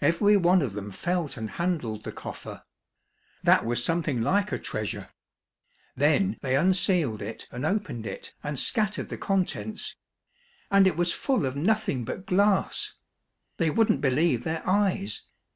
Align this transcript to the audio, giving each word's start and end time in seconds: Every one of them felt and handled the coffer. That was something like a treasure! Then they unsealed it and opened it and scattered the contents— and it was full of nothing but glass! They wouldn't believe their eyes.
Every 0.00 0.36
one 0.36 0.62
of 0.62 0.74
them 0.74 0.92
felt 0.92 1.36
and 1.36 1.50
handled 1.50 2.04
the 2.04 2.12
coffer. 2.12 2.62
That 3.42 3.66
was 3.66 3.82
something 3.82 4.22
like 4.22 4.52
a 4.52 4.56
treasure! 4.60 5.10
Then 5.96 6.38
they 6.42 6.54
unsealed 6.56 7.20
it 7.20 7.48
and 7.50 7.66
opened 7.66 8.06
it 8.06 8.34
and 8.44 8.56
scattered 8.56 9.08
the 9.08 9.18
contents— 9.18 9.96
and 10.70 10.86
it 10.86 10.96
was 10.96 11.10
full 11.10 11.44
of 11.44 11.56
nothing 11.56 12.04
but 12.04 12.24
glass! 12.24 12.94
They 13.56 13.68
wouldn't 13.68 14.00
believe 14.00 14.44
their 14.44 14.62
eyes. 14.64 15.24